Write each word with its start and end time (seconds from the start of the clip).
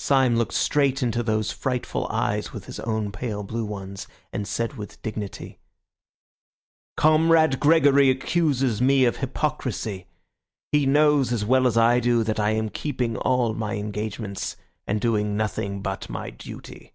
Syme 0.00 0.36
looked 0.36 0.52
straight 0.52 1.02
into 1.02 1.22
those 1.22 1.50
frightful 1.50 2.06
eyes 2.10 2.52
with 2.52 2.66
his 2.66 2.78
own 2.80 3.10
pale 3.10 3.42
blue 3.42 3.64
ones, 3.64 4.06
and 4.30 4.46
said 4.46 4.74
with 4.74 5.00
dignity— 5.00 5.60
"Comrade 6.98 7.58
Gregory 7.58 8.10
accuses 8.10 8.82
me 8.82 9.06
of 9.06 9.16
hypocrisy. 9.16 10.08
He 10.72 10.84
knows 10.84 11.32
as 11.32 11.46
well 11.46 11.66
as 11.66 11.78
I 11.78 12.00
do 12.00 12.22
that 12.22 12.38
I 12.38 12.50
am 12.50 12.68
keeping 12.68 13.16
all 13.16 13.54
my 13.54 13.76
engagements 13.76 14.56
and 14.86 15.00
doing 15.00 15.38
nothing 15.38 15.80
but 15.80 16.10
my 16.10 16.28
duty. 16.28 16.92